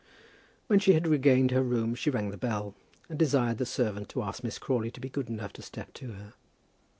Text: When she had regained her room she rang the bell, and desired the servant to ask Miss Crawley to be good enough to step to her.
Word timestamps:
When 0.65 0.79
she 0.79 0.93
had 0.93 1.05
regained 1.05 1.51
her 1.51 1.61
room 1.61 1.93
she 1.93 2.09
rang 2.09 2.31
the 2.31 2.35
bell, 2.39 2.73
and 3.07 3.19
desired 3.19 3.59
the 3.59 3.67
servant 3.67 4.09
to 4.09 4.23
ask 4.23 4.43
Miss 4.43 4.57
Crawley 4.57 4.89
to 4.89 4.99
be 4.99 5.09
good 5.09 5.29
enough 5.29 5.53
to 5.53 5.61
step 5.61 5.93
to 5.93 6.13
her. 6.13 6.33